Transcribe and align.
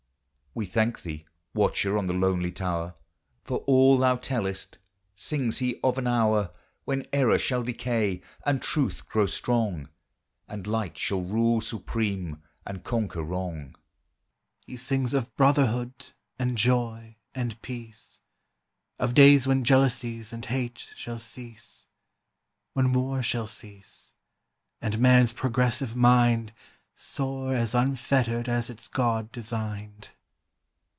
We 0.53 0.65
thank 0.65 1.03
thee, 1.03 1.25
watcher 1.53 1.97
on 1.97 2.07
the 2.07 2.13
lonely 2.13 2.51
tower, 2.51 2.95
For 3.45 3.59
all 3.59 3.97
thou 3.97 4.17
tellest. 4.17 4.79
Sings 5.15 5.59
he 5.59 5.79
of 5.81 5.97
an 5.97 6.07
hour 6.07 6.51
When 6.83 7.07
error 7.13 7.37
shall 7.37 7.63
decay, 7.63 8.21
and 8.45 8.61
truth 8.61 9.05
grow 9.07 9.27
strong, 9.27 9.87
And 10.49 10.67
light 10.67 10.97
shall 10.97 11.21
rule 11.21 11.61
supreme 11.61 12.43
and 12.67 12.83
conquer 12.83 13.23
wrong? 13.23 13.77
"He 14.67 14.75
sings 14.75 15.13
of 15.13 15.33
brotherhood 15.37 16.11
and 16.37 16.57
joy 16.57 17.15
and 17.33 17.59
peace, 17.61 18.19
Of 18.99 19.13
days 19.13 19.47
when 19.47 19.63
jealousies 19.63 20.33
and 20.33 20.45
hate 20.47 20.79
shall 20.97 21.17
cease; 21.17 21.87
When 22.73 22.91
war 22.91 23.23
shall 23.23 23.47
cease, 23.47 24.15
and 24.81 24.99
man's 24.99 25.31
progressive 25.31 25.95
mind 25.95 26.51
Soar 26.93 27.55
as 27.55 27.73
unfettered 27.73 28.49
as 28.49 28.69
its 28.69 28.89
God 28.89 29.31
designed." 29.31 30.09